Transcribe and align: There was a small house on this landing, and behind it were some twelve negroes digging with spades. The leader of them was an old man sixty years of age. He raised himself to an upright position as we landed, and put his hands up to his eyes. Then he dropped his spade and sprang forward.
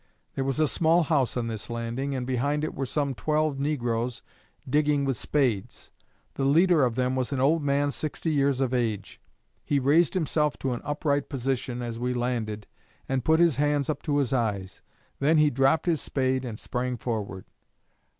There 0.33 0.43
was 0.43 0.59
a 0.59 0.67
small 0.67 1.03
house 1.03 1.37
on 1.37 1.45
this 1.45 1.69
landing, 1.69 2.15
and 2.15 2.25
behind 2.25 2.63
it 2.63 2.73
were 2.73 2.87
some 2.87 3.13
twelve 3.13 3.59
negroes 3.59 4.23
digging 4.67 5.05
with 5.05 5.15
spades. 5.15 5.91
The 6.33 6.43
leader 6.43 6.83
of 6.83 6.95
them 6.95 7.15
was 7.15 7.31
an 7.31 7.39
old 7.39 7.61
man 7.61 7.91
sixty 7.91 8.31
years 8.31 8.61
of 8.61 8.73
age. 8.73 9.21
He 9.63 9.77
raised 9.77 10.15
himself 10.15 10.57
to 10.57 10.73
an 10.73 10.81
upright 10.83 11.29
position 11.29 11.83
as 11.83 11.99
we 11.99 12.15
landed, 12.15 12.65
and 13.07 13.23
put 13.23 13.39
his 13.39 13.57
hands 13.57 13.91
up 13.91 14.01
to 14.09 14.17
his 14.17 14.33
eyes. 14.33 14.81
Then 15.19 15.37
he 15.37 15.51
dropped 15.51 15.85
his 15.85 16.01
spade 16.01 16.45
and 16.45 16.59
sprang 16.59 16.97
forward. 16.97 17.45